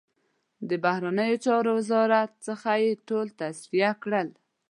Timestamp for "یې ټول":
2.83-3.27